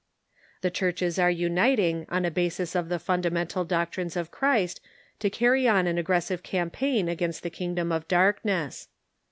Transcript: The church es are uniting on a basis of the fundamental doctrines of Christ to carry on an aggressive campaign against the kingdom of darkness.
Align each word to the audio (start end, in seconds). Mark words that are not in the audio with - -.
The 0.61 0.71
church 0.71 1.03
es 1.03 1.19
are 1.19 1.29
uniting 1.29 2.07
on 2.09 2.25
a 2.25 2.31
basis 2.31 2.73
of 2.73 2.89
the 2.89 2.97
fundamental 2.97 3.63
doctrines 3.63 4.17
of 4.17 4.31
Christ 4.31 4.81
to 5.19 5.29
carry 5.29 5.67
on 5.67 5.85
an 5.85 5.99
aggressive 5.99 6.41
campaign 6.41 7.07
against 7.07 7.43
the 7.43 7.51
kingdom 7.51 7.91
of 7.91 8.07
darkness. 8.07 8.87